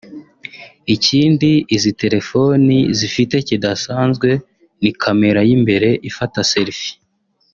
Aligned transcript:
Ikindi 0.95 1.51
izi 1.75 1.91
telefoni 2.01 2.77
zifite 2.97 3.35
kidasanzwe 3.47 4.29
ni 4.81 4.91
camera 5.01 5.39
y’imbere 5.47 5.89
ifata 6.09 6.39
selfie 6.53 6.93